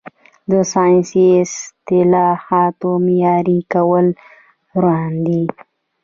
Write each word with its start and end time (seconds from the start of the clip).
د 0.49 0.51
ساینسي 0.73 1.25
اصطلاحاتو 1.43 2.91
معیاري 3.05 3.59
کول 3.73 4.05
روان 4.83 5.13
دي. 5.25 5.43